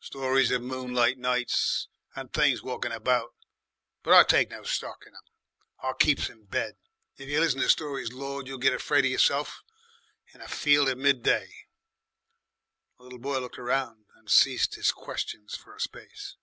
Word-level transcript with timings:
"Stories 0.00 0.50
of 0.52 0.62
moonlight 0.62 1.18
nights 1.18 1.88
and 2.14 2.32
things 2.32 2.62
walking 2.62 2.92
about. 2.92 3.34
But 4.02 4.14
I 4.14 4.22
take 4.22 4.48
no 4.48 4.62
stock 4.62 5.04
in 5.06 5.12
'em. 5.14 5.20
I 5.82 5.92
keeps 5.98 6.30
in 6.30 6.46
bed. 6.46 6.78
If 7.18 7.28
you 7.28 7.40
listen 7.40 7.60
to 7.60 7.68
stories 7.68 8.10
Lord! 8.10 8.46
You'll 8.46 8.56
get 8.56 8.72
afraid 8.72 9.04
of 9.04 9.10
yourself 9.10 9.62
in 10.32 10.40
a 10.40 10.48
field 10.48 10.88
at 10.88 10.96
midday." 10.96 11.50
The 12.96 13.02
little 13.04 13.18
boy 13.18 13.38
looked 13.38 13.58
round 13.58 14.06
and 14.16 14.30
ceased 14.30 14.76
his 14.76 14.92
questions 14.92 15.54
for 15.56 15.76
a 15.76 15.80
space. 15.80 16.36